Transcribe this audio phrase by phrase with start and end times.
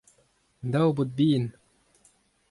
[0.71, 1.45] daou baotr bihan.